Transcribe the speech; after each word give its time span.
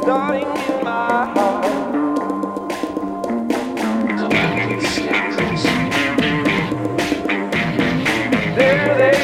it's 0.00 0.06
starting 0.06 0.42
in 0.42 0.84
There 8.56 8.94
they 8.98 9.19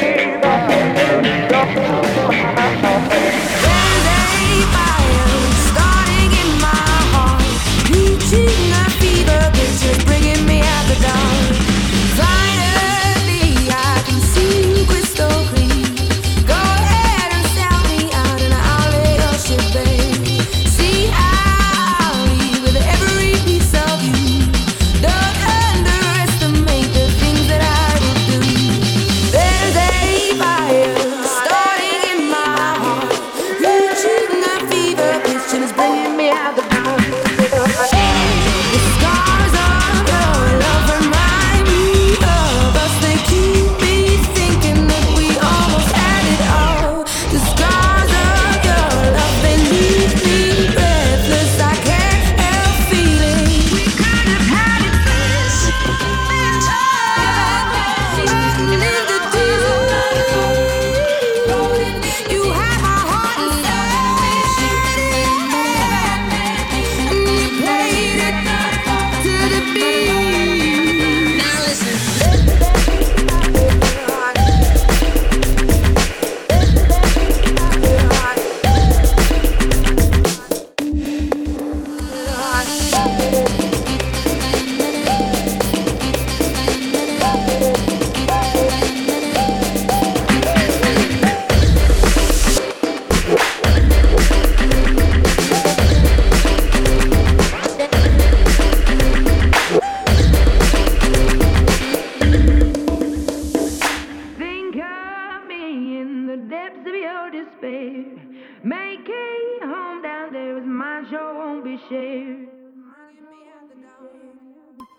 have 36.28 36.56
the 36.56 36.62
power. 36.62 36.95
be 111.66 111.80
shared. 111.88 112.48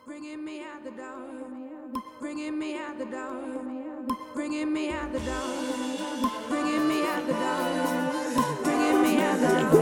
Bringing 0.05 0.43
me 0.43 0.61
out 0.61 0.83
the 0.83 0.91
dark, 0.91 1.93
bringing 2.19 2.59
me 2.59 2.75
out 2.77 2.97
the 2.99 3.05
dark, 3.05 4.11
bringing 4.33 4.73
me 4.73 4.89
out 4.91 5.13
the 5.13 5.19
dark, 5.19 6.49
bringing 6.49 6.85
me 6.87 7.03
out 7.05 7.25
the 7.25 7.33
dark, 7.33 8.59
bringing 8.59 9.01
me 9.01 9.21
out 9.21 9.39
the 9.39 9.47
dark, 9.47 9.73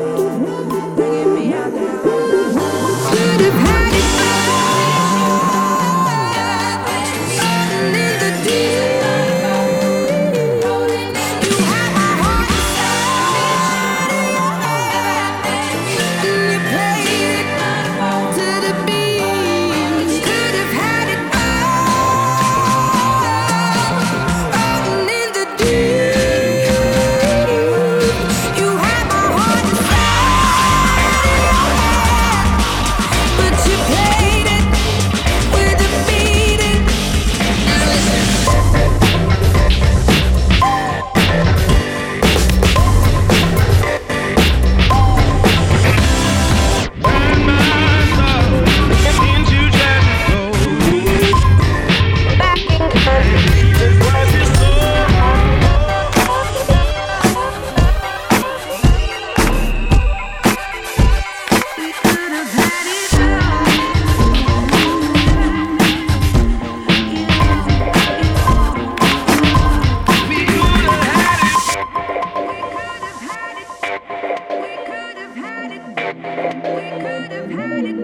bringing 0.96 1.34
me 1.34 1.53
out 1.53 1.72
the 1.72 1.79
dark. 1.79 2.06
out 2.06 3.40
the 3.40 3.52
had. 3.52 3.84